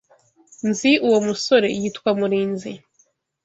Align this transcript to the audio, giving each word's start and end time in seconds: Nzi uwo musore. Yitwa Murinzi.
Nzi 0.69 0.91
uwo 1.07 1.19
musore. 1.27 1.67
Yitwa 1.79 2.09
Murinzi. 2.19 2.71